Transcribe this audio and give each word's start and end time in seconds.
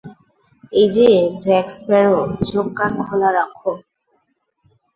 এইযে, 0.73 1.07
Jack 1.43 1.67
Sparrow, 1.75 2.19
চোখ-কান 2.49 2.91
খোলা 3.03 3.29
রাখো। 3.37 3.71